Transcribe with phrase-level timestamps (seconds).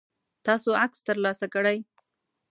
[0.45, 1.77] تاسو عکس ترلاسه کړئ؟